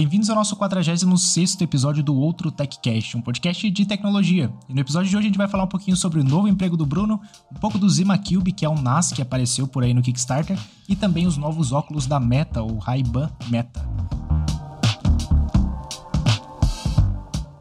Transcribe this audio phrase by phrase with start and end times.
[0.00, 4.50] Bem-vindos ao nosso 46 episódio do Outro TechCast, um podcast de tecnologia.
[4.66, 6.74] E no episódio de hoje a gente vai falar um pouquinho sobre o novo emprego
[6.74, 7.20] do Bruno,
[7.54, 10.58] um pouco do Zima Cube, que é um NAS que apareceu por aí no Kickstarter,
[10.88, 13.86] e também os novos óculos da Meta, o Ray-Ban Meta.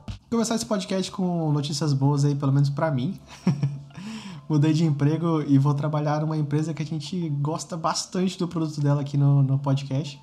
[0.08, 3.20] Vou começar esse podcast com notícias boas aí, pelo menos para mim.
[4.48, 8.80] Mudei de emprego e vou trabalhar numa empresa que a gente gosta bastante do produto
[8.80, 10.18] dela aqui no, no podcast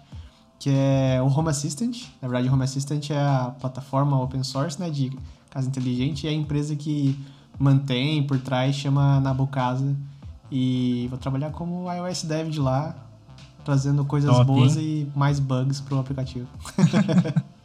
[0.59, 2.05] que é o Home Assistant.
[2.21, 5.17] Na verdade, o Home Assistant é a plataforma open source né, de
[5.51, 7.19] casa inteligente e é a empresa que
[7.59, 9.97] mantém por trás, chama Nabucasa.
[10.51, 12.95] E vou trabalhar como iOS Dev de lá,
[13.65, 15.09] trazendo coisas Top, boas hein?
[15.15, 16.47] e mais bugs pro aplicativo.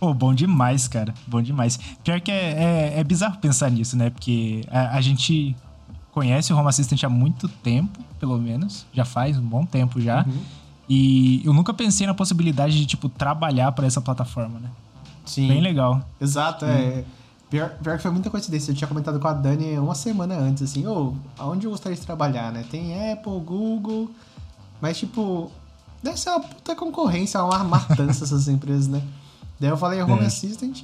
[0.00, 1.14] Pô, bom demais, cara.
[1.28, 1.78] Bom demais.
[2.02, 4.10] Pior que é, é, é bizarro pensar nisso, né?
[4.10, 5.54] Porque a, a, gente
[6.10, 8.84] conhece o Home Assistant há muito tempo, pelo menos.
[8.92, 10.24] Já faz um bom tempo já.
[10.26, 10.40] Uhum.
[10.88, 14.70] E eu nunca pensei na possibilidade de, tipo, trabalhar para essa plataforma, né?
[15.24, 15.48] Sim.
[15.48, 16.04] Bem legal.
[16.20, 17.04] Exato, é.
[17.48, 18.72] Pior, pior que foi muita coincidência.
[18.72, 21.96] Eu tinha comentado com a Dani uma semana antes, assim, ô, oh, aonde eu gostaria
[21.96, 22.64] de trabalhar, né?
[22.70, 24.10] Tem Apple, Google,
[24.80, 25.50] mas, tipo,
[26.02, 29.02] deve ser uma puta concorrência, uma matança essas empresas, né?
[29.60, 30.26] Daí eu falei Home é.
[30.26, 30.82] Assistant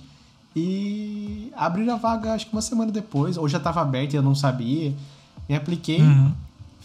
[0.54, 4.22] e abriram a vaga, acho que uma semana depois, ou já tava aberto e eu
[4.22, 4.94] não sabia.
[5.48, 6.32] Me apliquei, uhum.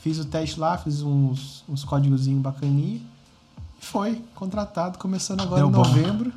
[0.03, 3.01] Fiz o teste lá, fiz uns, uns códigozinhos bacaninhos
[3.83, 6.33] foi contratado, começando agora Deu em novembro.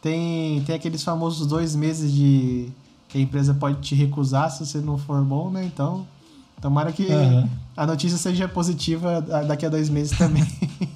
[0.00, 2.68] Tem, tem aqueles famosos dois meses de
[3.08, 5.64] que a empresa pode te recusar se você não for bom, né?
[5.64, 6.06] Então,
[6.60, 7.48] tomara que uhum.
[7.76, 10.44] a notícia seja positiva daqui a dois meses também.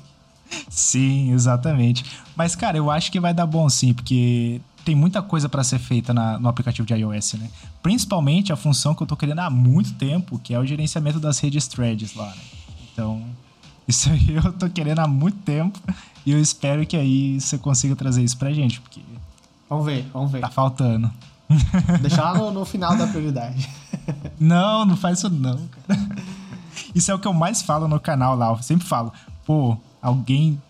[0.69, 2.05] sim, exatamente.
[2.35, 5.81] Mas, cara, eu acho que vai dar bom sim, porque tem muita coisa para ser
[5.81, 7.51] feita na, no aplicativo de iOS, né?
[7.83, 11.41] Principalmente a função que eu tô querendo há muito tempo, que é o gerenciamento das
[11.41, 12.43] redes threads lá, né?
[12.93, 13.21] Então,
[13.89, 15.77] isso aí eu tô querendo há muito tempo
[16.25, 19.01] e eu espero que aí você consiga trazer isso pra gente, porque.
[19.69, 20.41] Vamos ver, vamos ver.
[20.41, 21.11] Tá faltando.
[22.01, 23.69] Deixar lá no, no final da prioridade.
[24.39, 25.99] Não, não faz isso não, cara.
[26.95, 28.51] Isso é o que eu mais falo no canal lá.
[28.51, 29.13] Eu sempre falo,
[29.45, 30.63] pô, alguém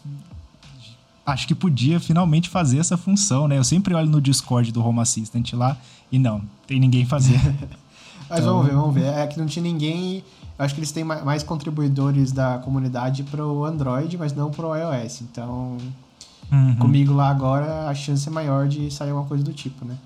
[1.26, 3.58] acho que podia finalmente fazer essa função, né?
[3.58, 5.76] Eu sempre olho no Discord do Home Assistant lá
[6.10, 7.42] e não, tem ninguém fazendo.
[8.30, 8.54] Mas então...
[8.54, 9.06] vamos ver, vamos ver.
[9.06, 10.24] É que não tinha ninguém
[10.58, 15.20] eu acho que eles têm mais contribuidores da comunidade pro Android, mas não pro iOS.
[15.20, 15.76] Então,
[16.50, 16.76] uhum.
[16.76, 19.96] comigo lá agora, a chance é maior de sair alguma coisa do tipo, né?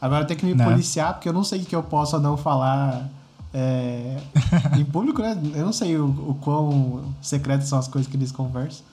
[0.00, 0.64] Agora tem que me não.
[0.64, 0.70] Né?
[0.72, 3.08] policiar, porque eu não sei o que eu posso ou não falar
[3.54, 4.16] é,
[4.76, 5.40] em público, né?
[5.54, 8.84] Eu não sei o, o quão secretas são as coisas que eles conversam.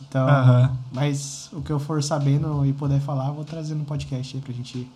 [0.00, 0.76] Então, uhum.
[0.92, 4.52] mas o que eu for sabendo e puder falar, vou trazer no podcast aí pra
[4.52, 4.88] gente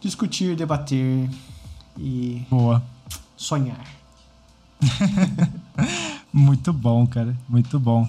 [0.00, 1.28] discutir, debater
[1.98, 2.82] e Boa.
[3.36, 3.84] sonhar.
[6.32, 7.36] muito bom, cara.
[7.48, 8.08] Muito bom.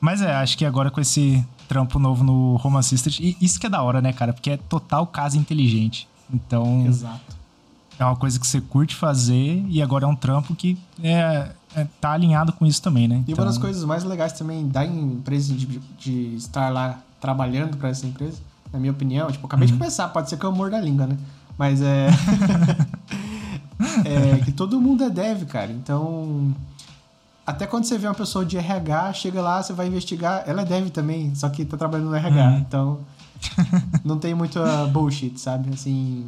[0.00, 2.60] Mas é, acho que agora com esse trampo novo no
[3.20, 4.32] e isso que é da hora, né, cara?
[4.32, 6.08] Porque é total casa inteligente.
[6.32, 6.86] Então.
[6.86, 7.41] Exato.
[7.98, 11.86] É uma coisa que você curte fazer e agora é um trampo que é, é
[12.00, 13.22] tá alinhado com isso também, né?
[13.26, 13.44] E então...
[13.44, 15.66] uma das coisas mais legais também da empresa de,
[15.98, 18.38] de estar lá trabalhando para essa empresa,
[18.72, 19.74] na minha opinião, tipo, acabei uhum.
[19.74, 21.16] de começar, pode ser que eu amor da língua, né?
[21.56, 22.08] Mas é.
[24.04, 25.70] é que todo mundo é dev, cara.
[25.70, 26.54] Então,
[27.46, 30.64] até quando você vê uma pessoa de RH, chega lá, você vai investigar, ela é
[30.64, 32.48] dev também, só que tá trabalhando no RH.
[32.48, 32.58] Uhum.
[32.58, 32.98] Então,
[34.04, 34.60] não tem muito
[34.92, 35.70] bullshit, sabe?
[35.72, 36.26] Assim,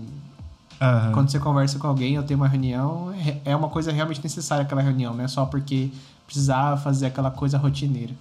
[0.84, 1.12] uhum.
[1.12, 4.64] quando você conversa com alguém ou tem uma reunião, é, é uma coisa realmente necessária
[4.64, 5.90] aquela reunião, não é só porque
[6.26, 8.14] precisava fazer aquela coisa rotineira.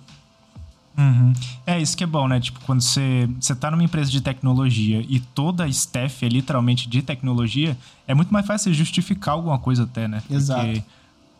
[0.97, 1.33] Uhum.
[1.65, 2.39] É isso que é bom, né?
[2.39, 6.87] Tipo, quando você, você tá numa empresa de tecnologia e toda a staff é literalmente
[6.87, 7.75] de tecnologia,
[8.07, 10.21] é muito mais fácil justificar alguma coisa até, né?
[10.29, 10.61] Exato.
[10.61, 10.83] Porque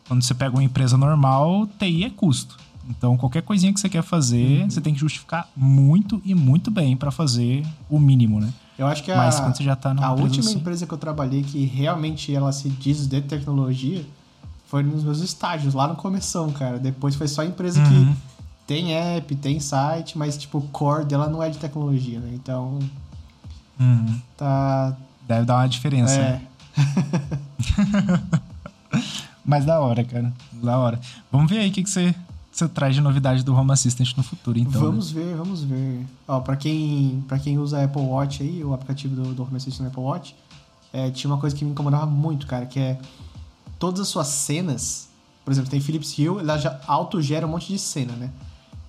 [0.08, 2.58] quando você pega uma empresa normal, TI é custo.
[2.90, 4.70] Então, qualquer coisinha que você quer fazer, uhum.
[4.70, 8.52] você tem que justificar muito e muito bem para fazer o mínimo, né?
[8.78, 10.58] Eu acho que a, Mas quando você já tá a última assim...
[10.58, 14.04] empresa que eu trabalhei que realmente ela se diz de tecnologia
[14.68, 16.80] foi nos meus estágios, lá no começo, cara.
[16.80, 18.14] Depois foi só empresa uhum.
[18.14, 18.18] que
[18.66, 22.32] tem app, tem site, mas tipo, o core dela não é de tecnologia, né?
[22.34, 22.80] Então.
[23.80, 24.20] Uhum.
[24.36, 24.96] Tá.
[25.28, 26.16] Deve dar uma diferença.
[26.16, 26.32] É.
[26.32, 26.42] Né?
[29.46, 30.34] mas da hora, cara.
[30.54, 31.00] Da hora.
[31.32, 32.16] Vamos ver aí o que, que você,
[32.54, 34.80] você traz de novidade do Home Assistant no futuro, então.
[34.80, 34.88] Né?
[34.88, 35.24] Vamos né?
[35.24, 36.06] ver, vamos ver.
[36.28, 39.82] Ó, pra quem, pra quem usa Apple Watch aí, o aplicativo do, do Home Assistant
[39.82, 40.36] no Apple Watch,
[40.92, 43.00] é, tinha uma coisa que me incomodava muito, cara, que é
[43.80, 45.10] todas as suas cenas.
[45.44, 48.30] Por exemplo, tem Philips Hue, ela já autogera um monte de cena, né?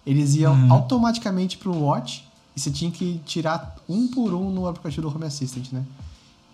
[0.07, 0.73] eles iam uhum.
[0.73, 2.25] automaticamente pro Watch
[2.55, 5.85] e você tinha que tirar um por um no aplicativo do Home Assistant, né?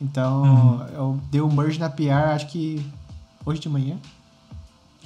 [0.01, 0.87] Então, uhum.
[0.95, 2.85] eu dei o um merge na PR, acho que
[3.45, 3.97] hoje de manhã.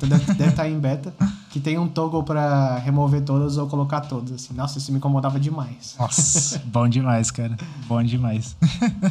[0.07, 1.15] Deve, deve estar em beta.
[1.51, 4.33] Que tem um toggle pra remover todas ou colocar todas.
[4.33, 4.55] Assim.
[4.55, 5.95] Nossa, isso me incomodava demais.
[5.99, 7.57] Nossa, bom demais, cara.
[7.87, 8.57] Bom demais.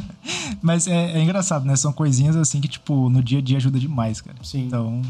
[0.62, 1.76] Mas é, é, engraçado, né?
[1.76, 4.38] São coisinhas assim que, tipo, no dia a dia ajuda demais, cara.
[4.44, 4.66] Sim.
[4.66, 5.02] Então,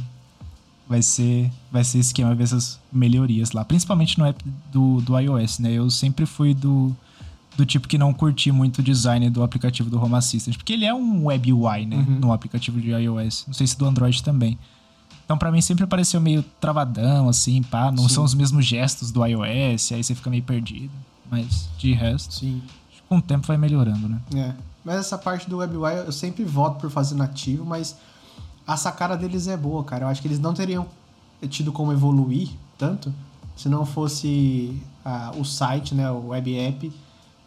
[0.88, 3.66] vai ser, vai ser esquema ver essas melhorias lá.
[3.66, 5.72] Principalmente no app do, do iOS, né?
[5.72, 6.96] Eu sempre fui do,
[7.56, 10.56] do tipo que não curti muito o design do aplicativo do Home Assistant.
[10.58, 11.98] Porque ele é um web UI, né?
[11.98, 12.20] Uhum.
[12.20, 13.46] No aplicativo de iOS.
[13.48, 14.58] Não sei se do Android também.
[15.34, 17.92] Então, para mim, sempre pareceu meio travadão, assim, pá.
[17.92, 18.16] Não Sim.
[18.16, 20.92] são os mesmos gestos do iOS, aí você fica meio perdido.
[21.32, 22.62] Mas, de resto, Sim.
[23.10, 24.22] com o tempo vai melhorando, né?
[24.36, 24.54] É.
[24.86, 27.96] Mas essa parte do WebUI eu sempre voto por fazer nativo, mas
[28.68, 30.06] a sacada deles é boa, cara.
[30.06, 30.86] Eu acho que eles não teriam
[31.50, 33.12] tido como evoluir tanto
[33.56, 36.94] se não fosse ah, o site, né, o web app,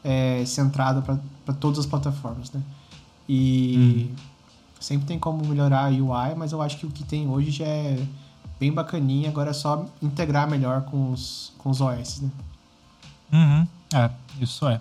[0.02, 2.60] é, centrado para todas as plataformas, né?
[3.28, 4.10] E...
[4.10, 4.35] Hum
[4.80, 7.64] Sempre tem como melhorar a UI, mas eu acho que o que tem hoje já
[7.64, 7.98] é
[8.58, 9.28] bem bacaninha.
[9.28, 12.30] Agora é só integrar melhor com os, com os OS, né?
[13.32, 13.66] Uhum.
[13.94, 14.80] É, isso é.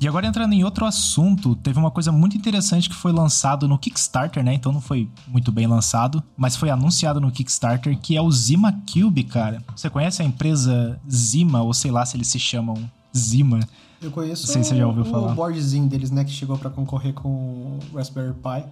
[0.00, 3.78] E agora entrando em outro assunto, teve uma coisa muito interessante que foi lançado no
[3.78, 4.52] Kickstarter, né?
[4.54, 8.72] Então não foi muito bem lançado, mas foi anunciado no Kickstarter, que é o Zima
[8.92, 9.62] Cube, cara.
[9.76, 12.74] Você conhece a empresa Zima, ou sei lá se eles se chamam
[13.16, 13.60] Zima?
[14.00, 15.32] Eu conheço não sei se você já ouviu o falar.
[15.34, 18.64] boardzinho deles, né, que chegou para concorrer com o Raspberry Pi.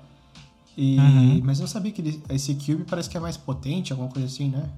[0.76, 1.40] E, uhum.
[1.44, 4.48] Mas eu sabia que ele, esse Cube parece que é mais potente, alguma coisa assim,
[4.48, 4.68] né?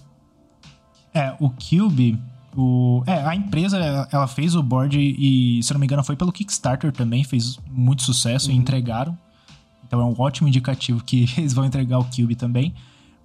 [1.15, 2.19] É, o Cube,
[2.57, 3.79] o, é, a empresa
[4.11, 8.03] ela fez o board e, se não me engano, foi pelo Kickstarter também, fez muito
[8.03, 8.57] sucesso uhum.
[8.57, 9.17] e entregaram.
[9.87, 12.75] Então é um ótimo indicativo que eles vão entregar o Cube também.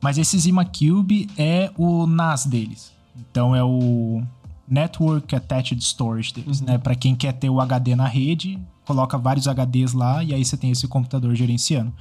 [0.01, 2.91] Mas esse Zima Cube é o NAS deles.
[3.15, 4.21] Então é o
[4.67, 6.67] Network Attached Storage deles, uhum.
[6.67, 6.77] né?
[6.77, 10.57] Para quem quer ter o HD na rede, coloca vários HDs lá e aí você
[10.57, 11.93] tem esse computador gerenciando.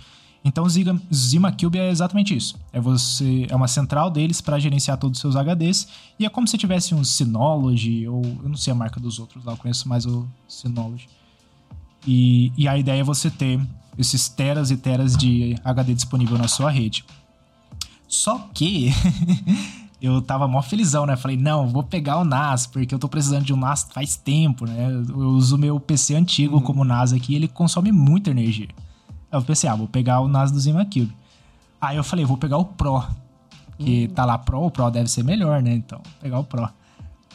[0.47, 0.69] Então o
[1.13, 2.55] Zima Cube é exatamente isso.
[2.73, 5.89] É você é uma central deles para gerenciar todos os seus HDs
[6.21, 9.45] e é como se tivesse um Synology ou eu não sei a marca dos outros
[9.45, 11.09] lá, eu conheço mais o Synology.
[12.07, 13.61] E, e a ideia é você ter
[13.99, 17.05] esses teras e teras de HD disponível na sua rede.
[18.07, 18.93] Só que
[20.01, 21.17] eu tava mó felizão, né?
[21.17, 24.65] Falei, não, vou pegar o NAS, porque eu tô precisando de um NAS faz tempo,
[24.65, 24.87] né?
[25.09, 26.63] Eu uso meu PC antigo uhum.
[26.63, 28.69] como NAS aqui, ele consome muita energia.
[29.31, 31.15] Eu pensei, ah, vou pegar o NAS do Zima Cube.
[31.81, 33.05] Aí eu falei, vou pegar o Pro.
[33.79, 34.15] Que hum.
[34.15, 35.75] tá lá Pro, o Pro deve ser melhor, né?
[35.75, 36.69] Então, vou pegar o Pro.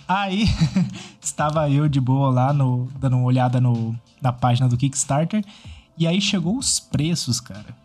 [0.07, 0.45] Aí,
[1.21, 5.43] estava eu de boa lá, no, dando uma olhada no, na página do Kickstarter.
[5.97, 7.75] E aí chegou os preços, cara.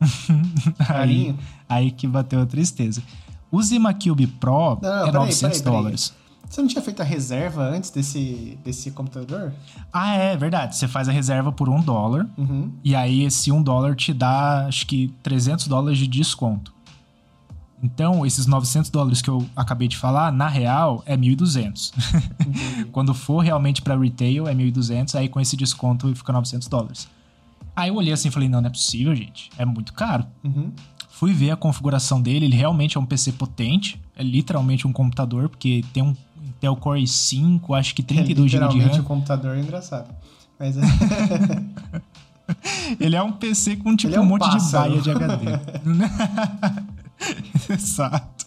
[0.88, 1.34] aí,
[1.68, 3.02] aí que bateu a tristeza.
[3.50, 6.14] O Zima Cube Pro não, é 900 peraí, peraí, dólares.
[6.48, 9.52] Você não tinha feito a reserva antes desse, desse computador?
[9.92, 10.76] Ah, é verdade.
[10.76, 12.28] Você faz a reserva por um dólar.
[12.36, 12.72] Uhum.
[12.84, 16.72] E aí esse um dólar te dá, acho que, 300 dólares de desconto.
[17.82, 21.92] Então, esses 900 dólares que eu acabei de falar, na real, é 1.200.
[21.94, 22.88] Uhum.
[22.92, 25.14] Quando for realmente para retail, é 1.200.
[25.14, 27.08] Aí com esse desconto fica 900 dólares.
[27.76, 29.50] Aí eu olhei assim e falei, não, não é possível, gente.
[29.58, 30.24] É muito caro.
[30.42, 30.72] Uhum.
[31.10, 34.00] Fui ver a configuração dele, ele realmente é um PC potente.
[34.16, 36.14] É literalmente um computador, porque tem um
[36.64, 39.00] Intel Core i5, acho que 32 GB de RAM.
[39.00, 40.14] o computador é engraçado.
[40.58, 40.80] Mas é...
[43.00, 45.00] Ele é um PC com tipo é um, um, monte pássaro.
[45.00, 45.58] de baia de HD.
[47.72, 48.44] Exato.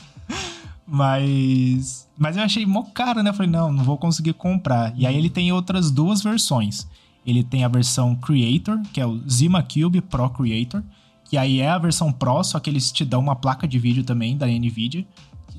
[0.86, 2.08] Mas.
[2.18, 3.32] Mas eu achei mó caro, né?
[3.32, 4.94] Eu falei, não, não vou conseguir comprar.
[4.96, 6.88] E aí ele tem outras duas versões.
[7.26, 10.84] Ele tem a versão Creator, que é o Zima Cube Pro Creator.
[11.26, 14.04] Que aí é a versão Pro, só que eles te dão uma placa de vídeo
[14.04, 15.06] também da Nvidia.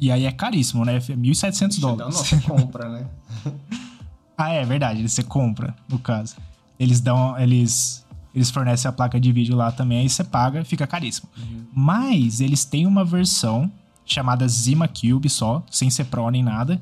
[0.01, 0.99] E aí é caríssimo, né?
[0.99, 2.15] 1.700 dólares.
[2.15, 3.07] Não, você compra, né?
[4.37, 5.07] ah, é verdade.
[5.07, 6.37] Você compra, no caso.
[6.79, 7.39] Eles dão...
[7.39, 8.07] Eles...
[8.35, 11.29] Eles fornecem a placa de vídeo lá também, aí você paga, fica caríssimo.
[11.37, 11.65] Uhum.
[11.75, 13.73] Mas eles têm uma versão
[14.05, 16.81] chamada Zima Cube só, sem ser Pro nem nada,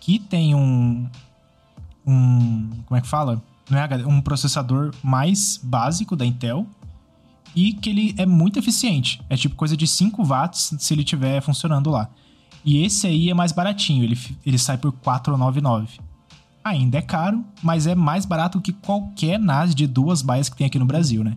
[0.00, 1.06] que tem um.
[2.06, 3.40] um como é que fala?
[3.70, 6.66] Não é HD, um processador mais básico da Intel
[7.54, 9.20] e que ele é muito eficiente.
[9.28, 12.08] É tipo coisa de 5 watts se ele estiver funcionando lá.
[12.68, 16.00] E esse aí é mais baratinho, ele, ele sai por 499.
[16.62, 20.66] Ainda é caro, mas é mais barato que qualquer NAS de duas baias que tem
[20.66, 21.32] aqui no Brasil, né?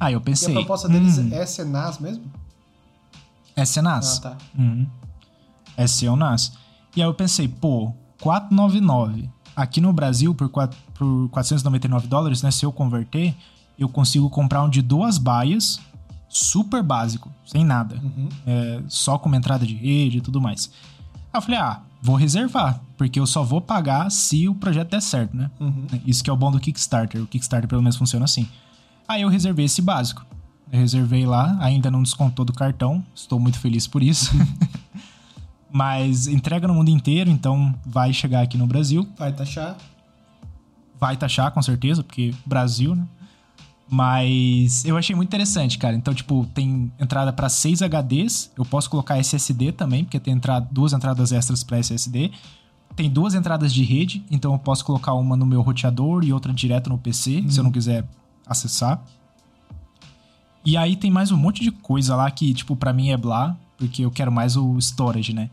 [0.00, 0.48] Aí eu pensei.
[0.48, 2.24] E a proposta deles hum, é ser NAS mesmo?
[3.54, 4.18] É ser NAS.
[4.18, 4.38] Ah, tá.
[4.58, 4.88] Uhum.
[5.76, 6.54] É ser um NAS.
[6.96, 9.30] E aí eu pensei, pô, 499.
[9.54, 12.50] Aqui no Brasil, por, 4, por 499 dólares, né?
[12.50, 13.36] Se eu converter,
[13.78, 15.78] eu consigo comprar um de duas baias
[16.28, 18.00] super básico, sem nada.
[18.02, 18.28] Uhum.
[18.46, 20.70] É, só com uma entrada de rede e tudo mais.
[21.32, 25.02] Aí eu falei, ah, vou reservar, porque eu só vou pagar se o projeto der
[25.02, 25.50] certo, né?
[25.58, 25.86] Uhum.
[26.06, 27.22] Isso que é o bom do Kickstarter.
[27.22, 28.48] O Kickstarter pelo menos funciona assim.
[29.08, 30.24] Aí eu reservei esse básico.
[30.72, 33.04] Eu reservei lá, ainda não descontou do cartão.
[33.14, 34.32] Estou muito feliz por isso.
[35.70, 39.08] Mas entrega no mundo inteiro, então vai chegar aqui no Brasil.
[39.16, 39.76] Vai taxar.
[40.98, 43.06] Vai taxar, com certeza, porque Brasil, né?
[43.88, 45.94] Mas eu achei muito interessante, cara.
[45.94, 48.50] Então, tipo, tem entrada para 6 HDs.
[48.56, 52.32] Eu posso colocar SSD também, porque tem entrada, duas entradas extras para SSD.
[52.96, 56.52] Tem duas entradas de rede, então eu posso colocar uma no meu roteador e outra
[56.52, 57.50] direto no PC, uhum.
[57.50, 58.08] se eu não quiser
[58.46, 59.02] acessar.
[60.64, 63.56] E aí tem mais um monte de coisa lá que, tipo, para mim é blá,
[63.76, 65.50] porque eu quero mais o storage, né?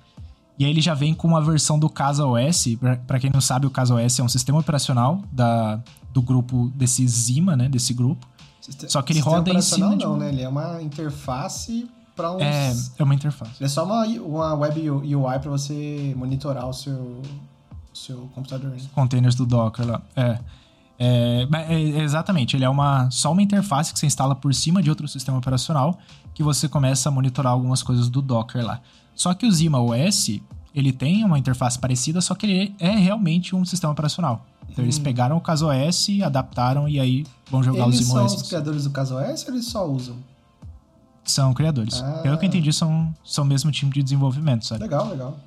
[0.58, 2.68] E aí ele já vem com uma versão do Casa OS.
[3.08, 5.80] Para quem não sabe, o Casa OS é um sistema operacional da,
[6.12, 7.68] do grupo desse Zima, né?
[7.68, 8.28] Desse grupo.
[8.88, 10.18] Só que ele roda em cima não, de um...
[10.18, 10.30] né?
[10.30, 12.42] Ele é uma interface para uns...
[12.42, 13.52] É, é uma interface.
[13.60, 17.22] Ele é só uma, uma web UI para você monitorar o seu,
[17.94, 18.72] seu computador.
[18.72, 18.78] Né?
[18.94, 20.02] Containers do Docker lá.
[20.16, 20.40] É.
[21.00, 24.90] É, é, exatamente, ele é uma só uma interface que você instala por cima de
[24.90, 25.98] outro sistema operacional
[26.34, 28.80] que você começa a monitorar algumas coisas do Docker lá.
[29.16, 30.40] Só que o Zima OS,
[30.74, 34.46] ele tem uma interface parecida, só que ele é realmente um sistema operacional.
[34.70, 34.86] Então hum.
[34.86, 38.20] eles pegaram o CasaOS, adaptaram e aí vão jogar eles o Zima OS.
[38.20, 40.16] Eles são os criadores do CasaOS ou eles só usam?
[41.24, 42.02] São criadores.
[42.02, 42.20] Ah.
[42.22, 44.84] Pelo que eu entendi, são, são o mesmo time de desenvolvimento, sabe?
[44.84, 45.38] Legal, legal.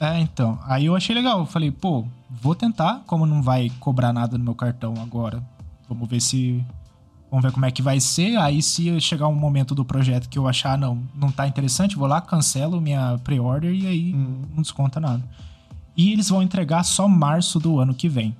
[0.00, 0.58] É, então.
[0.64, 1.40] Aí eu achei legal.
[1.40, 3.02] Eu falei, pô, vou tentar.
[3.06, 5.40] Como não vai cobrar nada no meu cartão agora,
[5.88, 6.64] vamos ver se
[7.32, 8.36] Vamos ver como é que vai ser.
[8.36, 12.06] Aí, se chegar um momento do projeto que eu achar, não, não tá interessante, vou
[12.06, 14.42] lá, cancelo minha pre-order e aí hum.
[14.54, 15.22] não desconta nada.
[15.96, 18.36] E eles vão entregar só março do ano que vem.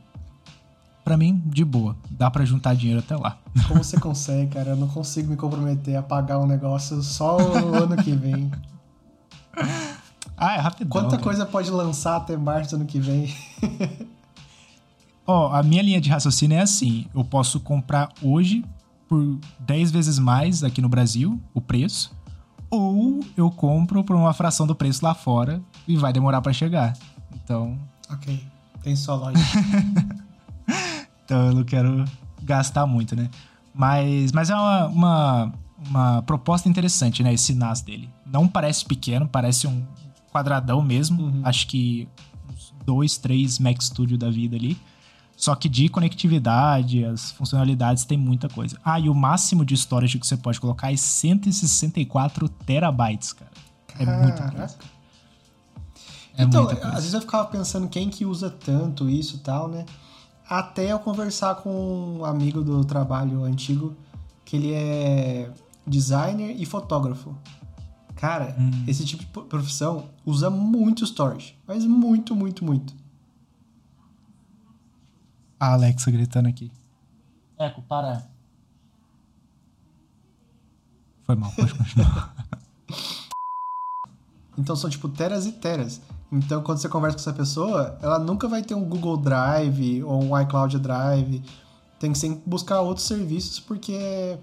[1.03, 1.97] Para mim, de boa.
[2.11, 3.39] Dá para juntar dinheiro até lá.
[3.67, 4.73] Como você consegue, cara?
[4.73, 8.51] Eu não consigo me comprometer a pagar um negócio só no ano que vem.
[10.37, 10.91] Ah, é rapidão.
[10.91, 11.23] Quanta cara.
[11.23, 13.35] coisa pode lançar até março do ano que vem?
[15.27, 18.63] Ó, oh, a minha linha de raciocínio é assim: eu posso comprar hoje
[19.13, 22.17] por 10 vezes mais aqui no Brasil, o preço,
[22.71, 26.95] ou eu compro por uma fração do preço lá fora e vai demorar para chegar.
[27.35, 27.79] Então.
[28.09, 28.43] Ok,
[28.83, 29.37] tem só loja.
[31.27, 32.07] então eu não quero
[32.43, 33.29] gastar muito, né?
[33.75, 35.53] Mas, mas é uma, uma,
[35.87, 37.35] uma, proposta interessante, né?
[37.35, 38.09] Esse NAS dele.
[38.25, 39.85] Não parece pequeno, parece um
[40.33, 41.25] quadradão mesmo.
[41.25, 41.43] Uhum.
[41.45, 42.09] Acho que
[42.51, 44.75] uns dois, três Mac Studio da vida ali.
[45.43, 48.79] Só que de conectividade, as funcionalidades tem muita coisa.
[48.85, 53.51] Ah, e o máximo de storage que você pode colocar é 164 terabytes, cara.
[53.99, 54.23] É Caraca.
[54.23, 54.77] muita coisa.
[56.37, 56.97] É então, muita coisa.
[56.97, 59.85] às vezes eu ficava pensando quem que usa tanto isso e tal, né?
[60.49, 63.97] Até eu conversar com um amigo do trabalho antigo,
[64.45, 65.51] que ele é
[65.85, 67.37] designer e fotógrafo.
[68.15, 68.85] Cara, hum.
[68.87, 73.02] esse tipo de profissão usa muito storage, mas muito, muito, muito
[75.63, 76.73] a Alexa gritando aqui.
[77.57, 78.27] Eco, para.
[81.23, 82.35] Foi mal, pode continuar.
[84.59, 86.01] então são tipo teras e teras.
[86.33, 90.25] Então quando você conversa com essa pessoa, ela nunca vai ter um Google Drive ou
[90.25, 91.45] um iCloud Drive.
[92.01, 94.37] Tem que sempre buscar outros serviços porque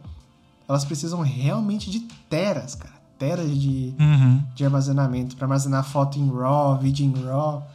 [0.70, 2.00] elas precisam realmente de
[2.30, 2.96] teras, cara.
[3.18, 4.42] Teras de, uhum.
[4.56, 7.68] de armazenamento para armazenar foto em RAW, vídeo em RAW.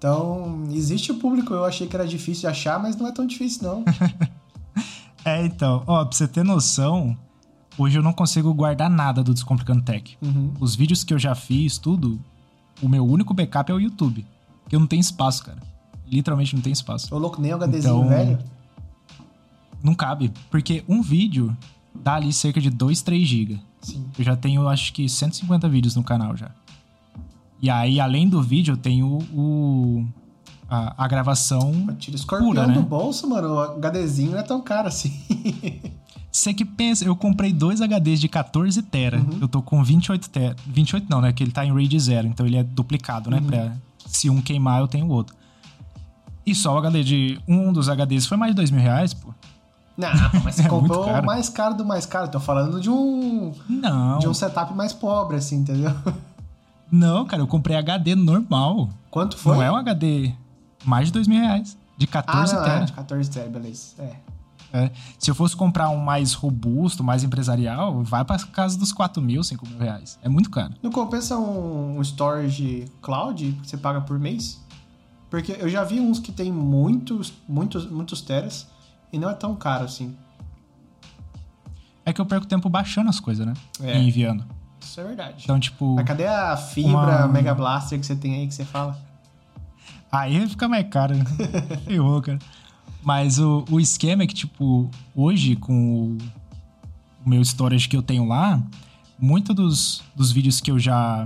[0.00, 3.26] Então, existe o público, eu achei que era difícil de achar, mas não é tão
[3.26, 3.84] difícil, não.
[5.22, 7.14] é, então, ó, pra você ter noção,
[7.76, 10.16] hoje eu não consigo guardar nada do Descomplicando Tech.
[10.22, 10.54] Uhum.
[10.58, 12.18] Os vídeos que eu já fiz, tudo,
[12.80, 14.26] o meu único backup é o YouTube.
[14.62, 15.58] Porque eu não tenho espaço, cara.
[16.10, 17.14] Literalmente não tem espaço.
[17.14, 18.38] Ô, louco, nem um HDzinho então, velho?
[19.82, 20.32] Não cabe.
[20.50, 21.54] Porque um vídeo
[21.94, 23.60] dá ali cerca de 2, 3 GB.
[23.82, 24.06] Sim.
[24.18, 26.52] Eu já tenho, acho que, 150 vídeos no canal já.
[27.62, 30.06] E aí, além do vídeo, tem o, o
[30.68, 32.74] a, a, gravação Tira escorpião pura, né?
[32.74, 33.54] do bolso, mano.
[33.54, 35.12] O HDzinho não é tão caro assim.
[36.32, 39.18] Você que pensa, eu comprei dois HDs de 14 tera.
[39.18, 39.38] Uhum.
[39.40, 40.56] Eu tô com 28 tera.
[40.64, 41.32] 28 não, né?
[41.32, 43.38] Que ele tá em RAID 0, então ele é duplicado, né?
[43.38, 43.46] Uhum.
[43.46, 43.72] Pra,
[44.06, 45.34] se um queimar, eu tenho o outro.
[46.46, 49.34] E só o HD de um dos HDs foi mais de dois mil reais, pô.
[49.96, 50.08] Não,
[50.44, 52.28] mas você é comprou o mais caro do mais caro.
[52.28, 53.52] Tô falando de um.
[53.68, 54.18] Não.
[54.18, 55.94] De um setup mais pobre, assim, entendeu?
[56.90, 58.88] Não, cara, eu comprei HD normal.
[59.10, 59.56] Quanto foi?
[59.56, 60.32] Não é um HD.
[60.84, 61.76] Mais de dois mil reais.
[61.96, 62.82] De 14 ah, não, tera.
[62.82, 63.94] É, de 14 tera, beleza.
[63.98, 64.16] É.
[64.72, 64.90] É.
[65.18, 69.42] Se eu fosse comprar um mais robusto, mais empresarial, vai para casa dos 4 mil,
[69.42, 70.18] 5 mil reais.
[70.22, 70.74] É muito caro.
[70.82, 74.60] Não compensa um, um storage cloud que você paga por mês?
[75.28, 78.66] Porque eu já vi uns que tem muitos, muitos, muitos teras
[79.12, 80.16] e não é tão caro assim.
[82.04, 83.54] É que eu perco tempo baixando as coisas, né?
[83.80, 84.00] É.
[84.00, 84.44] E enviando.
[84.80, 85.42] Isso é verdade.
[85.44, 85.94] Então, tipo.
[85.94, 86.90] Mas cadê a fibra
[87.24, 87.28] uma...
[87.28, 88.98] Mega Blaster que você tem aí que você fala?
[90.10, 91.14] Aí fica mais caro.
[91.86, 92.38] Ferrou, cara.
[93.02, 96.16] Mas o, o esquema é que, tipo, hoje com
[97.24, 98.62] o, meu storage que eu tenho lá,
[99.18, 101.24] muitos dos, dos vídeos que eu já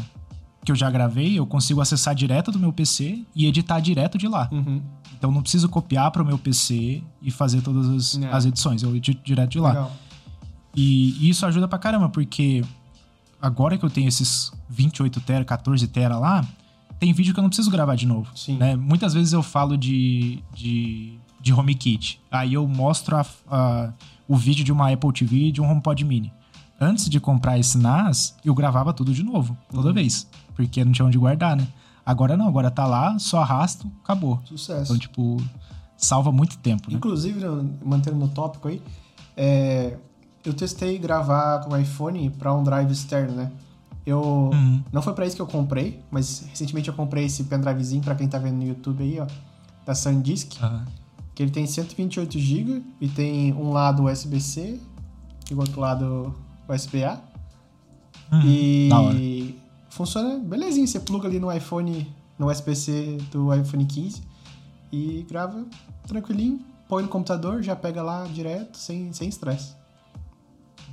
[0.64, 4.26] que eu já gravei, eu consigo acessar direto do meu PC e editar direto de
[4.26, 4.48] lá.
[4.50, 4.80] Uhum.
[5.12, 8.32] Então não preciso copiar para o meu PC e fazer todas as, É.
[8.32, 9.68] as edições, eu edito direto de lá.
[9.68, 9.92] Legal.
[10.74, 12.64] E isso ajuda pra caramba, porque
[13.46, 16.44] agora que eu tenho esses 28 tera, 14 tera lá,
[16.98, 18.30] tem vídeo que eu não preciso gravar de novo.
[18.36, 18.56] Sim.
[18.56, 18.74] né?
[18.76, 22.20] Muitas vezes eu falo de, de, de HomeKit.
[22.30, 23.92] Aí eu mostro a- a-
[24.26, 26.32] o vídeo de uma Apple TV e de um HomePod Mini.
[26.80, 29.94] Antes de comprar esse NAS, eu gravava tudo de novo, toda Uhum.
[29.94, 30.26] vez.
[30.54, 31.66] Porque não tinha onde guardar, né?
[32.06, 34.40] Agora não, agora tá lá, só arrasto, acabou.
[34.44, 34.84] Sucesso.
[34.84, 35.36] Então, tipo,
[35.96, 36.96] salva muito tempo, né?
[36.96, 37.40] Inclusive,
[37.84, 38.80] mantendo no tópico aí,
[39.36, 39.96] é,
[40.44, 43.50] eu testei gravar com o iPhone para um drive externo, né?
[44.06, 44.82] Eu Uhum.
[44.92, 48.28] não foi para isso que eu comprei, mas recentemente eu comprei esse pendrivezinho para quem
[48.28, 49.26] tá vendo no YouTube aí, ó,
[49.86, 50.84] da SanDisk, Aham.
[51.34, 54.78] que ele tem 128 GB e tem um lado USB-C
[55.50, 56.34] e o outro lado
[56.68, 57.18] USB-A.
[58.32, 58.42] Uhum.
[58.44, 59.58] E
[59.88, 60.86] funciona belezinho.
[60.86, 62.06] Você pluga ali no iPhone,
[62.38, 64.22] no USB-C do iPhone 15
[64.92, 65.64] e grava
[66.06, 66.60] tranquilinho.
[66.88, 69.74] Põe no computador, já pega lá direto, sem sem estresse.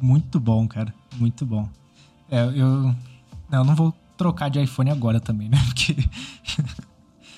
[0.01, 0.93] Muito bom, cara.
[1.17, 1.67] Muito bom.
[2.29, 2.67] É, eu.
[2.83, 2.95] não,
[3.59, 5.57] Eu não vou trocar de iPhone agora também, né?
[5.67, 5.95] Porque.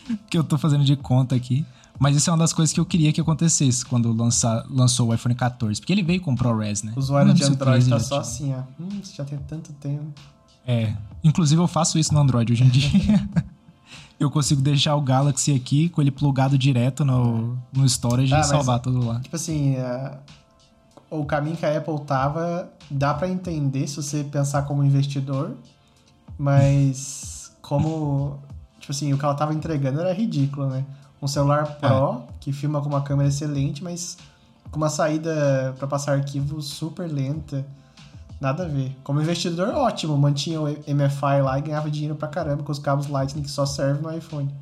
[0.06, 1.66] Porque eu tô fazendo de conta aqui.
[2.00, 5.14] Mas isso é uma das coisas que eu queria que acontecesse quando lançar, lançou o
[5.14, 5.80] iPhone 14.
[5.80, 6.92] Porque ele veio com o ProRes, né?
[6.96, 8.64] O usuário de Android 13 tá só assim, ó.
[8.82, 10.04] Hum, isso já tem tanto tempo.
[10.66, 10.94] É.
[11.24, 13.30] Inclusive eu faço isso no Android hoje em dia.
[14.20, 18.40] eu consigo deixar o Galaxy aqui com ele plugado direto no, no storage Ah, e
[18.40, 19.20] mas- salvar tudo lá.
[19.20, 20.18] Tipo assim, é,
[21.20, 25.56] o caminho que a Apple tava, dá pra entender se você pensar como investidor,
[26.38, 28.40] mas como,
[28.80, 30.84] tipo assim, o que ela tava entregando era ridículo, né?
[31.22, 34.18] Um celular Pro que filma com uma câmera excelente, mas
[34.72, 37.66] com uma saída pra passar arquivo super lenta.
[38.42, 38.98] Nada a ver.
[39.04, 40.18] Como investidor, ótimo.
[40.18, 43.66] Mantinha o MFI lá e ganhava dinheiro pra caramba com os cabos Lightning que só
[43.66, 44.54] servem no iPhone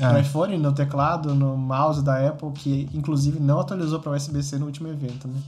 [0.00, 0.20] no É.
[0.20, 4.88] iPhone, no teclado, no mouse da Apple, que inclusive não atualizou para USB-C no último
[4.88, 5.40] evento, né?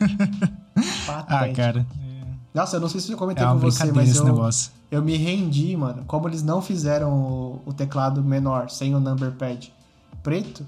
[1.26, 1.86] Ah, cara.
[2.54, 4.70] Nossa, eu não sei se eu comentei é com você, mas eu, negócio.
[4.90, 6.04] eu me rendi, mano.
[6.06, 9.72] Como eles não fizeram o, o teclado menor, sem o number pad
[10.22, 10.64] preto,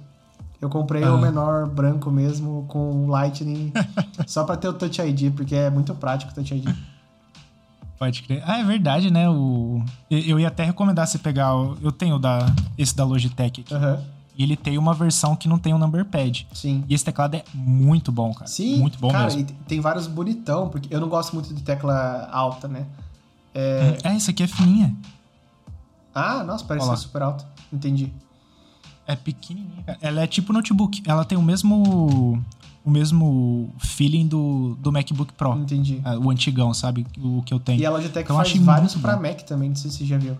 [0.60, 1.14] eu comprei Ah.
[1.14, 3.72] o menor branco mesmo, com o Lightning,
[4.26, 6.68] só pra ter o Touch ID, porque é muito prático o Touch ID.
[8.00, 8.42] Pode crer.
[8.46, 9.28] Ah, é verdade, né?
[9.28, 9.84] O...
[10.10, 11.54] Eu ia até recomendar você pegar.
[11.54, 12.46] o- Eu tenho da...
[12.78, 13.74] esse da Logitech aqui.
[13.74, 14.02] Aham,
[14.38, 16.46] E ele tem uma versão que não tem o number pad.
[16.54, 16.82] sim.
[16.88, 18.46] E esse teclado é muito bom, cara.
[18.46, 19.40] Sim, Muito bom cara, mesmo.
[19.40, 22.86] e tem vários bonitão, porque eu não gosto muito de tecla alta, né?
[23.54, 24.96] É, É, esse aqui é fininha.
[26.14, 27.44] Ah, nossa, parece ser super alto.
[27.70, 28.10] Entendi.
[29.06, 29.98] É pequenininha, cara.
[30.00, 31.02] Ela é tipo notebook.
[31.06, 32.42] Ela tem o mesmo
[32.84, 35.54] o mesmo feeling do, do MacBook Pro.
[35.58, 36.00] Entendi.
[36.04, 37.06] Ah, O antigão, sabe?
[37.18, 37.80] O que eu tenho.
[37.80, 39.22] E a Logitech Então, faz vários pra bom.
[39.22, 40.36] Mac também, não sei se você já viu.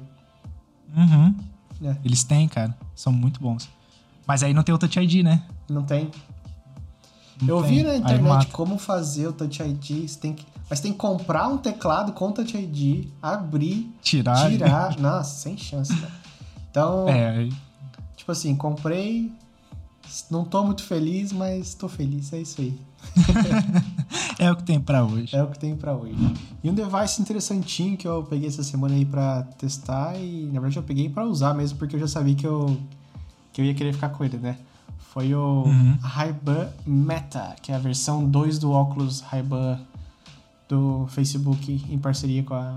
[0.96, 1.34] Uhum.
[1.82, 2.76] É, Eles têm, cara.
[2.94, 3.68] São muito bons.
[4.26, 5.42] Mas aí não tem o Touch ID, né?
[5.68, 6.10] não tem.
[7.42, 7.70] Não eu tem.
[7.78, 10.06] vi na internet como fazer o Touch ID.
[10.08, 10.44] Você tem que...
[10.68, 14.48] Mas tem que comprar um teclado com Touch ID, abrir, Tirar.
[14.50, 14.98] tirar.
[15.00, 16.08] Nossa, sem chance, né?
[16.70, 17.48] Então, É,
[18.16, 19.32] tipo assim, comprei.
[20.30, 22.32] Não tô muito feliz, mas tô feliz.
[22.32, 22.78] É isso aí.
[24.38, 25.34] é o que tem pra hoje.
[25.34, 26.14] É o que tem pra hoje.
[26.62, 30.76] E um device interessantinho que eu peguei essa semana aí pra testar e na verdade
[30.78, 32.76] eu peguei pra usar mesmo porque eu já sabia que eu
[33.52, 34.56] que eu ia querer ficar com ele, né?
[35.12, 35.98] Foi o Uhum.
[36.02, 39.80] Ray-Ban Meta, que é a versão 2 do óculos Ray-Ban
[40.68, 42.76] do Facebook em parceria com a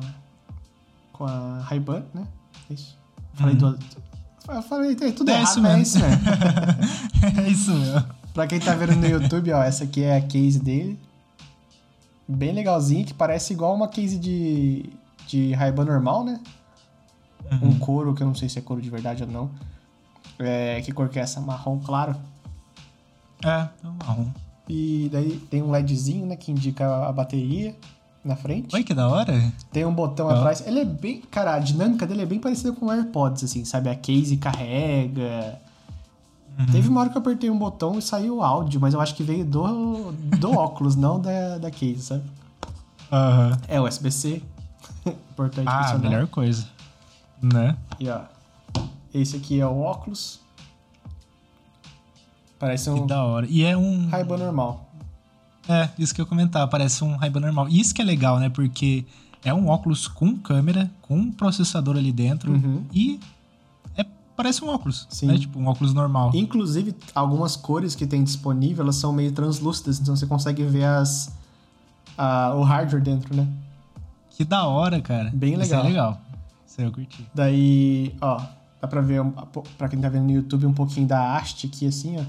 [1.11, 2.25] com a Ray-Ban, né?
[2.69, 2.97] É isso.
[3.35, 3.77] Falei do
[4.47, 5.81] eu falei é tudo É errado, isso mas é mesmo.
[5.83, 7.39] isso mesmo.
[7.41, 8.05] é isso mesmo.
[8.33, 10.99] Pra quem tá vendo no YouTube, ó, essa aqui é a case dele.
[12.27, 14.89] Bem legalzinha, que parece igual uma case de,
[15.27, 16.39] de Ray-Ban normal, né?
[17.51, 17.69] Uhum.
[17.69, 19.51] Um couro, que eu não sei se é couro de verdade ou não.
[20.39, 21.39] É, que cor que é essa?
[21.39, 22.15] Marrom claro.
[23.43, 23.69] É, é
[24.03, 24.27] marrom.
[24.67, 27.75] E daí tem um LEDzinho, né, que indica a bateria
[28.23, 28.73] na frente.
[28.75, 29.51] Oi, que da hora.
[29.71, 30.65] Tem um botão atrás.
[30.65, 31.21] Ele é bem.
[31.29, 33.89] Cara, a dinâmica dele é bem parecida com o AirPods, assim, sabe?
[33.89, 35.59] A case carrega.
[36.57, 36.65] Uhum.
[36.67, 39.15] Teve uma hora que eu apertei um botão e saiu o áudio, mas eu acho
[39.15, 42.23] que veio do, do óculos, não da, da case, sabe?
[43.11, 43.57] Aham.
[43.67, 44.41] É USB-C.
[45.31, 46.11] Importante Ah, mencionar.
[46.11, 46.67] melhor coisa.
[47.41, 47.75] Né?
[47.99, 48.21] E ó,
[49.13, 50.39] esse aqui é o óculos.
[52.57, 53.45] Parece Que um da hora.
[53.49, 54.07] E é um.
[54.07, 54.89] Ray-Ban normal.
[55.67, 56.67] É, isso que eu comentar.
[56.67, 57.67] Parece um Ray-Ban normal.
[57.69, 58.49] Isso que é legal, né?
[58.49, 59.05] Porque
[59.43, 62.51] é um óculos com câmera, com um processador ali dentro.
[62.51, 62.83] Uhum.
[62.93, 63.19] E
[63.95, 65.07] é, parece um óculos.
[65.09, 65.27] Sim.
[65.27, 65.37] Né?
[65.37, 66.31] Tipo, um óculos normal.
[66.33, 71.33] Inclusive, algumas cores que tem disponível, elas são meio translúcidas, então você consegue ver as,
[72.17, 73.47] a- o hardware dentro, né?
[74.31, 75.29] Que da hora, cara.
[75.33, 75.79] Bem Isso legal.
[75.79, 76.21] é legal.
[76.67, 77.27] Isso aí eu curti.
[77.35, 78.41] Daí, ó,
[78.81, 79.21] dá pra ver,
[79.77, 82.23] pra quem tá vendo no YouTube, um pouquinho da haste aqui, assim, ó.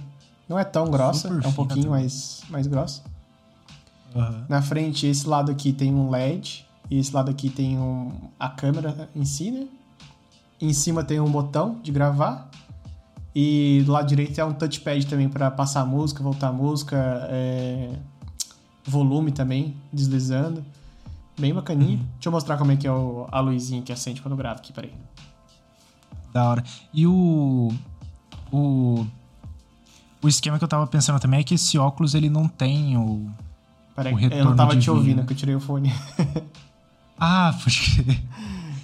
[0.49, 3.03] Não é tão grossa, Super é um pouquinho mais, mais grossa.
[4.15, 4.45] Aham.
[4.49, 8.49] Na frente, esse lado aqui tem um LED, e esse lado aqui tem um, a
[8.49, 9.67] câmera em si, né?
[10.61, 12.49] Em cima tem um botão de gravar.
[13.35, 16.97] E do lado direito é um touchpad também para passar música, voltar música,
[17.29, 17.91] é,
[18.85, 20.65] volume também, deslizando.
[21.37, 21.99] Bem bacaninho.
[22.15, 24.61] Deixa eu mostrar como é que é o- a luzinha que acende quando eu gravo
[24.61, 24.93] aqui, peraí.
[26.33, 26.65] Da hora.
[26.93, 27.73] E o.
[28.53, 29.05] O.
[30.23, 33.29] O esquema que eu tava pensando também é que esse óculos ele não tem o.
[33.95, 35.93] Peraí, eu não tava te ouvindo, que eu tirei o fone.
[37.17, 38.23] Ah, pode crer.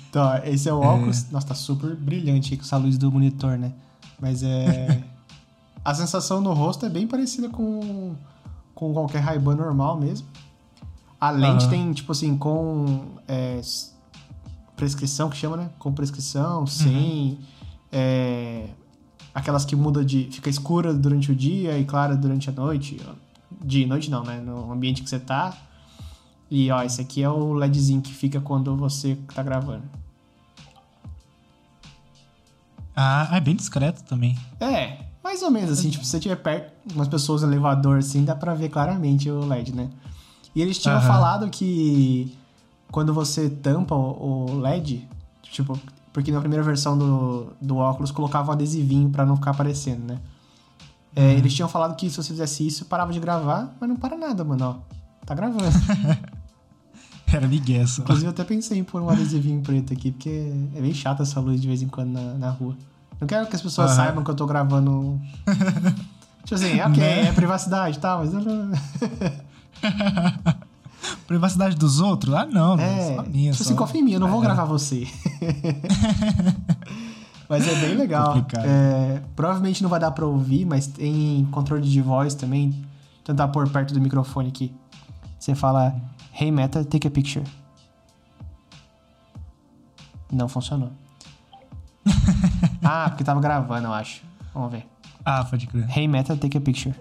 [0.09, 1.31] Então, esse é o óculos.
[1.31, 3.73] Nossa, tá super brilhante aí com essa luz do monitor, né?
[4.21, 5.03] Mas é.
[5.85, 8.15] a sensação no rosto é bem parecida com,
[8.75, 10.27] com qualquer Ray-Ban normal mesmo.
[11.21, 11.71] A lente Aham.
[11.71, 13.61] tem, tipo assim, com é,
[14.77, 15.71] prescrição, que chama, né?
[15.79, 17.39] Com prescrição, sem.
[17.93, 18.69] é,
[19.35, 20.29] aquelas que muda de.
[20.31, 23.01] fica escura durante o dia e clara durante a noite.
[23.65, 24.41] Dia e noite não, né?
[24.41, 25.57] No ambiente que você tá.
[26.51, 29.85] E ó, esse aqui é o LEDzinho que fica quando você tá gravando.
[32.95, 34.37] Ah, é bem discreto também.
[34.59, 38.25] É, mais ou menos assim, tipo, se você tiver perto umas pessoas no elevador assim,
[38.25, 39.89] dá pra ver claramente o LED, né?
[40.55, 41.07] E eles tinham Aham.
[41.07, 42.37] falado que
[42.91, 45.09] quando você tampa o, LED,
[45.43, 45.79] tipo,
[46.13, 50.19] porque na primeira versão do, do óculos colocava um adesivinho pra não ficar aparecendo, né?
[51.17, 54.17] É, Eles tinham falado que se você fizesse isso, parava de gravar, mas não para
[54.17, 54.77] nada, mano, ó.
[55.27, 55.65] Tá gravando.
[57.33, 58.03] Era migué só.
[58.03, 61.39] Inclusive, eu até pensei em pôr um adesivinho preto aqui, porque é bem chata essa
[61.41, 62.77] luz de vez em quando na, na rua.
[63.21, 63.97] Não quero que as pessoas Aham.
[63.97, 65.21] saibam que eu tô gravando.
[66.45, 67.27] tipo assim, ok, Né?
[67.29, 68.33] é privacidade e tal, mas.
[68.33, 68.71] não-
[71.27, 72.35] Privacidade dos outros?
[72.35, 72.79] Ah, não.
[72.79, 73.53] É, Só minha.
[73.53, 73.71] tipo só.
[73.71, 74.45] assim, confia em mim, eu não vou É.
[74.47, 75.07] gravar você.
[77.51, 78.37] Mas é bem legal.
[78.59, 82.73] É, provavelmente não vai dar pra ouvir, mas tem controle de voz também.
[83.25, 84.73] Tentar pôr perto do microfone aqui.
[85.37, 85.95] Você fala,
[86.33, 87.45] Hey Meta, take a picture.
[90.33, 90.93] Não funcionou.
[92.85, 94.23] ah, porque tava gravando, eu acho.
[94.55, 94.87] Vamos ver.
[95.25, 95.99] Ah, pode crer.
[95.99, 96.95] Hey Meta, take a picture.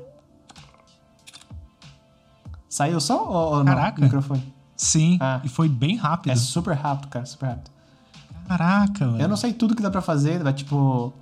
[2.67, 3.65] Saiu o som ou, ou não?
[3.65, 4.01] Caraca.
[4.01, 4.53] Microfone.
[4.75, 5.41] Sim, Ah.
[5.43, 6.31] e foi bem rápido.
[6.31, 7.71] É super rápido, cara, super rápido.
[8.49, 9.21] Caraca, mano.
[9.21, 11.13] Eu não sei tudo que dá pra fazer, vai tipo.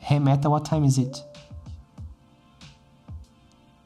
[0.00, 1.22] Hey Meta, what time is it?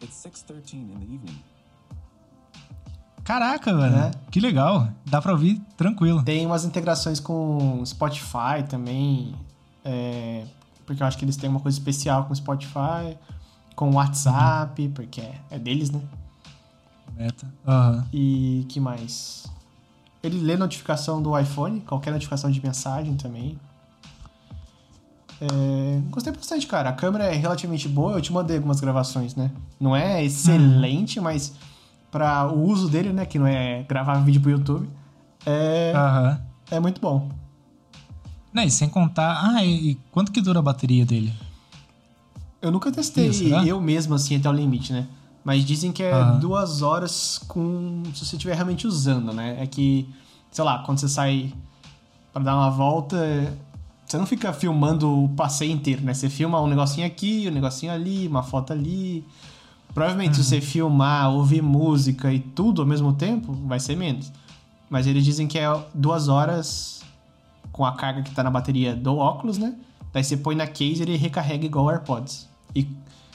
[0.01, 1.43] It's 6:13 in the evening.
[3.25, 3.97] Caraca, mano.
[3.97, 4.11] Né?
[4.31, 4.89] Que legal.
[5.05, 6.23] Dá pra ouvir tranquilo.
[6.23, 9.35] Tem umas integrações com Spotify também.
[9.85, 10.45] é,
[10.87, 13.19] porque eu acho que eles têm uma coisa especial com Spotify,
[13.75, 16.01] com WhatsApp, porque é, é deles, né?
[17.17, 17.53] Meta.
[17.67, 18.07] Aham.
[18.13, 19.47] E que mais?
[20.23, 23.59] Ele lê notificação do iPhone, qualquer notificação de mensagem também.
[25.41, 26.91] É, gostei bastante, cara.
[26.91, 28.13] A câmera é relativamente boa.
[28.15, 29.51] Eu te mandei algumas gravações, né?
[29.79, 31.55] Não é excelente, mas
[32.11, 33.25] para o uso dele, né?
[33.25, 34.89] Que não é gravar vídeo pro YouTube,
[35.47, 36.41] é, Aham.
[36.71, 37.29] é muito bom.
[38.53, 39.41] Não, e sem contar.
[39.43, 41.33] Ah, e, e quanto que dura a bateria dele?
[42.61, 43.65] Eu nunca testei Isso, será?
[43.65, 45.07] eu mesmo assim até o limite, né?
[45.49, 48.03] Mas dizem que é duas horas com.
[48.13, 49.57] Se você estiver realmente usando, né?
[49.59, 50.07] É que,
[50.51, 51.55] sei lá, quando você sai
[52.35, 53.17] pra dar uma volta,
[54.05, 56.13] você não fica filmando o passeio inteiro, né?
[56.13, 59.25] Você filma um negocinho aqui, um negocinho ali, uma foto ali.
[59.95, 64.31] Provavelmente se você filmar, ouvir música e tudo ao mesmo tempo, vai ser menos.
[64.91, 67.03] Mas eles dizem que é duas horas
[67.73, 69.75] com a carga que tá na bateria do óculos, né?
[70.13, 72.47] Daí você põe na case e ele recarrega igual AirPods.
[72.77, 72.87] E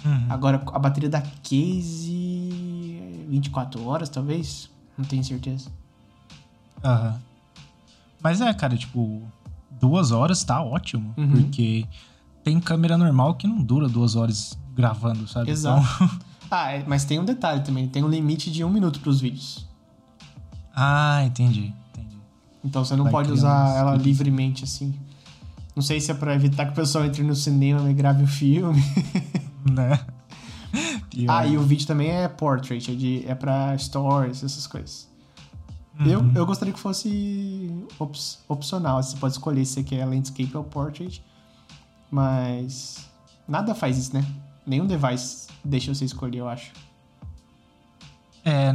[0.05, 0.25] Uhum.
[0.29, 4.69] agora a bateria da case 24 horas, talvez?
[4.97, 5.69] Não tenho certeza.
[6.83, 7.19] Aham.
[8.21, 9.21] Mas é, cara, tipo,
[9.79, 11.13] duas horas tá ótimo.
[11.17, 11.31] Uhum.
[11.31, 11.85] Porque
[12.43, 15.51] tem câmera normal que não dura duas horas gravando, sabe?
[15.51, 15.81] Exato.
[15.95, 16.19] Então-
[16.51, 19.67] Ah, é, mas tem um detalhe também, tem um limite de um minuto pros vídeos.
[20.75, 21.73] ah, entendi.
[21.91, 22.15] Entendi.
[22.63, 24.93] Então você não Vai pode usar uns ela livremente assim.
[25.75, 28.27] Não sei se é pra evitar que o pessoal entre no cinema e grave o
[28.27, 28.79] filme.
[29.71, 29.99] Né?
[31.27, 35.07] Ah, e o vídeo também é portrait, é, de, é pra stories, essas coisas.
[36.05, 36.31] Eu, Uhum.
[36.33, 37.71] eu gostaria que fosse
[38.49, 39.01] opcional.
[39.01, 41.23] Você pode escolher se você quer landscape ou portrait.
[42.09, 43.07] Mas
[43.47, 44.25] nada faz isso, né?
[44.65, 46.71] Nenhum device deixa você escolher, eu acho.
[48.43, 48.71] É,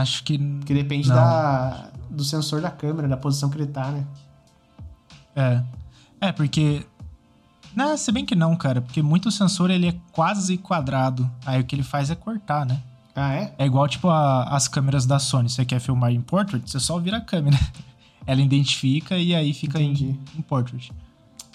[0.00, 0.38] acho que.
[0.38, 1.16] Porque depende Não.
[1.16, 4.06] da, do sensor da câmera, da posição que ele tá, né?
[5.36, 5.62] É.
[6.20, 6.86] É, porque.
[7.74, 8.80] Não, se bem que não, cara.
[8.80, 11.30] Porque muito sensor ele é quase quadrado.
[11.46, 12.80] Aí o que ele faz é cortar, né?
[13.14, 13.54] Ah, é?
[13.58, 15.48] É igual, tipo, a- as câmeras da Sony.
[15.48, 17.56] Você quer filmar em portrait, você só vira a câmera.
[18.26, 19.92] Ela identifica e aí fica em,
[20.36, 20.92] em portrait.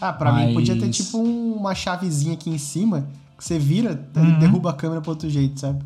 [0.02, 3.58] Ah, pra mim podia ter Mas- tipo um- uma chavezinha aqui em cima que você
[3.58, 4.40] vira e Uhum.
[4.40, 5.84] derruba a câmera pro outro jeito, sabe?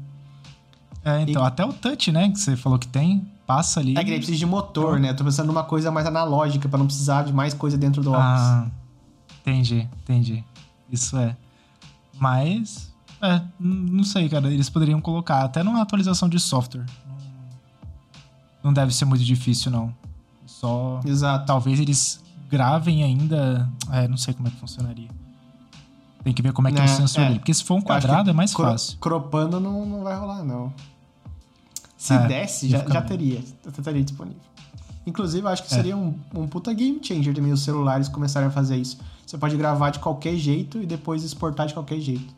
[1.03, 3.91] É, então, E- até o touch, né, que você falou que tem, passa ali.
[3.97, 5.11] É que daí precisa de motor, né?
[5.11, 8.11] Eu tô pensando numa coisa mais analógica pra não precisar de mais coisa dentro do
[8.11, 8.25] óculos.
[8.41, 8.67] Ah,
[9.49, 10.43] entendi, entendi.
[10.91, 11.35] Isso é.
[12.19, 14.51] Mas, é, não sei, cara.
[14.51, 16.85] Eles poderiam colocar até numa atualização de software.
[18.63, 19.93] Não- deve ser muito difícil, não.
[20.45, 20.99] Só.
[21.05, 21.45] Exato.
[21.45, 23.69] Talvez eles gravem ainda.
[23.91, 25.07] É, não sei como é que funcionaria.
[26.23, 27.27] Tem que ver como é que é, É, o sensor é.
[27.27, 27.39] dele.
[27.39, 28.97] Porque se for um quadrado é mais cro- fácil.
[28.99, 30.73] Cropando não, não vai rolar, não.
[31.97, 33.41] Se É, desse, já, já teria.
[33.63, 34.41] Já estaria disponível.
[35.09, 35.75] Inclusive, eu acho que É.
[35.75, 38.97] seria um, um puta game changer também os celulares começarem a fazer isso.
[39.25, 42.33] Você pode gravar de qualquer jeito e depois exportar de qualquer jeito.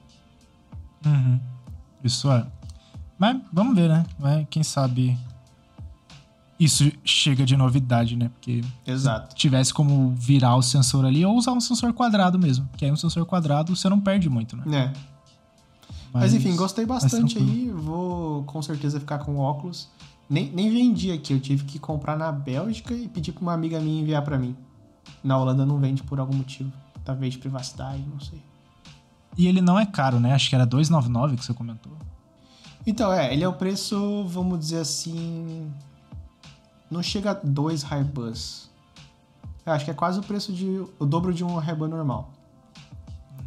[1.06, 1.40] Uhum.
[2.04, 2.46] Isso é.
[3.18, 4.48] Mas vamos ver, né?
[4.50, 5.18] Quem sabe
[6.60, 8.30] isso chega de novidade, né?
[8.30, 9.36] Porque Exato.
[9.36, 12.70] tivesse como virar o sensor ali ou usar um sensor quadrado mesmo.
[12.78, 14.64] Que aí um sensor quadrado você não perde muito, né?
[14.76, 15.12] É.
[16.14, 17.70] Mas, enfim, gostei bastante aí.
[17.74, 19.88] Vou com certeza ficar com óculos.
[20.32, 23.82] Nem, nem vendi aqui, eu tive que comprar na Bélgica e pedir pra uma amiga
[23.82, 24.56] minha enviar pra mim.
[25.22, 26.72] Na Holanda não vende por algum motivo.
[27.04, 28.42] Talvez de privacidade, não sei.
[29.38, 30.34] E ele não é caro, né?
[30.34, 31.92] Acho que era 299 que você comentou.
[32.88, 35.70] Então, é, ele é o preço, vamos dizer assim.
[36.90, 37.86] Não chega a dois.
[39.66, 40.82] Eu acho que é quase o preço de.
[40.98, 42.32] o dobro de um Ray-Ban normal.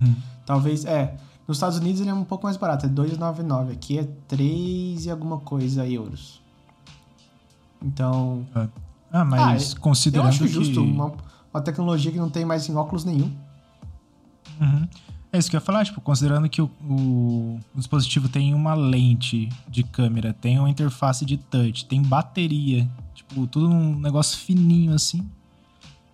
[0.03, 0.15] Uhum.
[0.45, 1.17] Talvez, é.
[1.49, 3.73] Nos Estados Unidos ele é um pouco mais barato, é 2,99.
[3.73, 6.44] Aqui é 3 e alguma coisa euros.
[7.85, 8.47] Então.
[9.13, 10.49] Ah, mas Ah, considerando eu acho que...
[10.49, 11.13] justo uma,
[11.53, 13.31] uma tecnologia que não tem mais em óculos nenhum.
[14.61, 14.89] Uhum.
[15.33, 18.75] É isso que eu ia falar, tipo, considerando que o, o- o dispositivo tem uma
[18.75, 24.95] lente de câmera, tem uma interface de touch, tem bateria, tipo, tudo um negócio fininho
[24.95, 25.29] assim.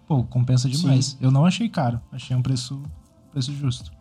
[0.09, 1.06] Pô, compensa demais.
[1.06, 1.16] Sim.
[1.20, 2.83] Eu não achei caro, achei um preço,
[3.30, 3.92] preço justo.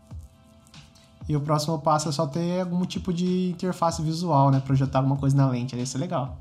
[1.27, 4.59] E o próximo passo é só ter algum tipo de interface visual, né?
[4.61, 5.75] Projetar alguma coisa na lente.
[5.75, 6.39] Aí Ia ser legal.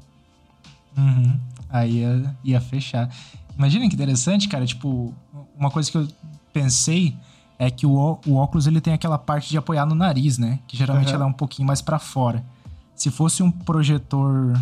[0.98, 1.38] Uhum.
[1.70, 3.08] Aí ia, ia fechar.
[3.56, 4.66] Imagina que interessante, cara.
[4.66, 5.14] Tipo,
[5.56, 6.08] uma coisa que eu
[6.52, 7.16] pensei
[7.58, 10.58] é que o, o óculos ele tem aquela parte de apoiar no nariz, né?
[10.66, 11.14] Que geralmente Uhum.
[11.14, 12.44] ela é um pouquinho mais pra fora.
[12.94, 14.56] Se fosse um projetor.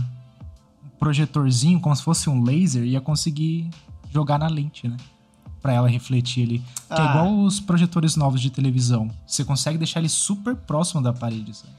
[0.85, 3.68] Um projetorzinho, como se fosse um laser, ia conseguir
[4.12, 4.96] jogar na lente, né?
[5.62, 6.59] Pra ela refletir ali.
[6.88, 7.11] Que é Ah.
[7.11, 9.11] igual os projetores novos de televisão.
[9.27, 11.72] Você consegue deixar ele super próximo da parede, sabe?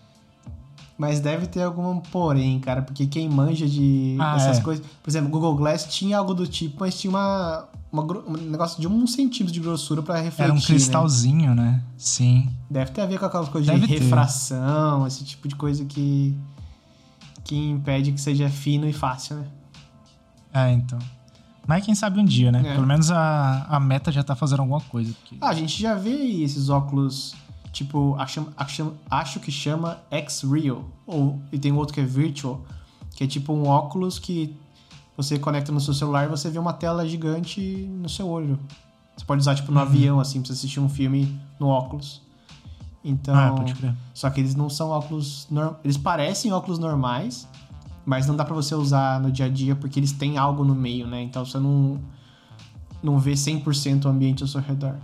[0.97, 4.61] Mas deve ter algum porém, cara, porque quem manja de Ah, essas é.
[4.61, 4.83] coisas.
[5.03, 8.81] Por exemplo, o Google Glass tinha algo do tipo, mas tinha uma, uma um negócio
[8.81, 10.43] de um centímetro de grossura pra refletir.
[10.43, 10.61] Era um né?
[10.65, 11.83] cristalzinho, né?
[11.97, 12.49] Sim.
[12.69, 14.01] Deve ter a ver com aquelas coisas Deve de ter.
[14.01, 16.35] refração, esse tipo de coisa que.
[17.43, 19.45] que impede que seja fino e fácil, né?
[20.51, 20.97] É, então.
[21.67, 22.63] Mas quem sabe um dia, né?
[22.65, 22.73] É.
[22.73, 25.13] Pelo menos a, a meta já tá fazendo alguma coisa.
[25.13, 25.35] Porque...
[25.41, 27.35] Ah, a gente já vê aí esses óculos,
[27.77, 30.83] tipo, acho, acho, acho que chama X-Real.
[31.05, 32.61] Ou, e tem outro que é Virtual,
[33.11, 34.55] que é tipo um óculos que
[35.15, 38.59] você conecta no seu celular e você vê uma tela gigante no seu olho.
[39.15, 42.21] Você pode usar, tipo, no avião, assim, pra você assistir um filme no óculos.
[43.03, 43.35] Então.
[43.35, 43.95] Ah, pode crer.
[44.13, 45.47] Só que eles não são óculos.
[45.83, 47.47] Eles parecem óculos normais,
[48.05, 50.75] mas não dá pra você usar no dia a dia porque eles têm algo no
[50.75, 51.21] meio, né?
[51.21, 51.99] Então você não,
[53.01, 54.95] não vê 100% o ambiente ao seu redor.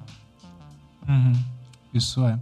[1.08, 1.34] Uhum.
[1.94, 2.40] Isso é.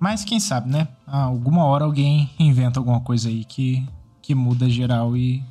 [0.00, 0.88] Mas quem sabe, né?
[1.06, 3.86] Ah, alguma hora alguém inventa alguma coisa aí que,
[4.22, 5.42] que muda geral e,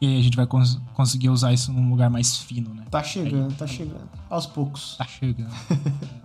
[0.00, 2.84] e aí a gente vai cons- conseguir usar isso num lugar mais fino, né?
[2.90, 4.08] Tá chegando, tá chegando.
[4.30, 4.96] Aos poucos.
[4.96, 5.52] Tá chegando.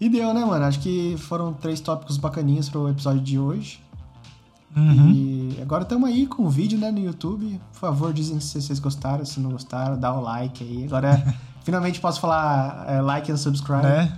[0.00, 0.64] E deu, né, mano?
[0.64, 3.80] Acho que foram três tópicos bacaninhos pro episódio de hoje.
[4.76, 5.10] Uhum.
[5.12, 7.60] E agora estamos aí com o vídeo, né, no YouTube.
[7.72, 10.84] Por favor, dizem se vocês gostaram, se não gostaram, dá o like aí.
[10.86, 13.82] Agora, finalmente posso falar é, like and subscribe.
[13.82, 14.12] né?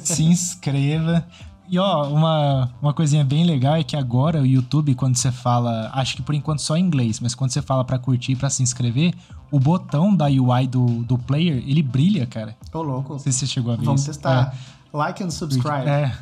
[0.00, 1.24] Se inscreva.
[1.68, 5.90] E ó, uma, uma coisinha bem legal é que agora o YouTube, quando você fala,
[5.92, 8.62] acho que por enquanto só em inglês, mas quando você fala pra curtir, pra se
[8.62, 9.12] inscrever,
[9.50, 12.56] o botão da UI do, do player, ele brilha, cara.
[12.72, 13.12] Ô, louco.
[13.12, 14.10] Não sei se você chegou a ver Vamos isso.
[14.10, 14.54] testar.
[14.92, 15.86] Like and subscribe.
[15.86, 16.14] É.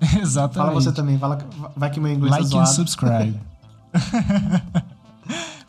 [0.00, 0.18] é.
[0.20, 0.72] Exatamente.
[0.72, 1.38] Fala você também, fala,
[1.76, 3.40] vai que meu inglês Like tá and subscribe.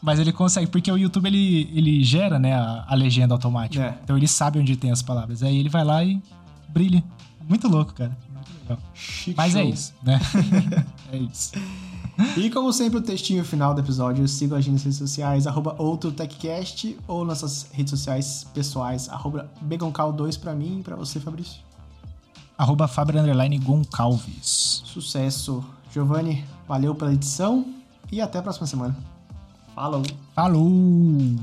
[0.06, 3.84] Mas ele consegue, porque o YouTube ele, ele gera né, a, a legenda automática.
[3.84, 4.00] É.
[4.04, 5.42] Então ele sabe onde tem as palavras.
[5.42, 6.22] Aí ele vai lá e
[6.70, 7.04] brilha.
[7.50, 8.16] Muito louco, cara.
[8.32, 8.78] Muito legal.
[8.94, 9.70] Chique Mas é show.
[9.70, 10.22] isso, né?
[11.12, 11.54] é isso.
[12.38, 15.76] E como sempre, o textinho final do episódio, sigam a gente nas redes sociais, arroba
[15.80, 21.62] OutroTechCast, ou nossas redes sociais pessoais, arroba Begoncal2 pra mim e pra você, Fabrício.
[22.56, 22.88] Arroba
[23.20, 24.84] Underline Goncalves.
[24.86, 25.66] Sucesso.
[25.92, 27.66] Giovanni, valeu pela edição
[28.12, 28.96] e até a próxima semana.
[29.76, 30.04] Falou!
[30.34, 31.36] Falou!